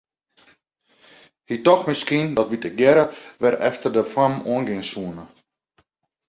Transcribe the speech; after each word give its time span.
Hy 1.49 1.55
tocht 1.65 1.85
miskien 1.89 2.29
dat 2.35 2.49
wy 2.51 2.57
tegearre 2.63 3.05
wer 3.41 3.55
efter 3.69 3.89
de 3.95 4.03
fammen 4.13 4.45
oan 4.51 4.67
gean 4.67 4.85
soene. 4.91 5.25